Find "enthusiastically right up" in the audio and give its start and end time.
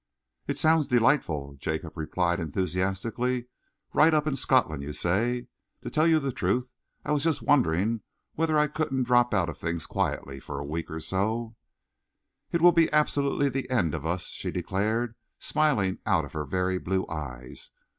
2.39-4.25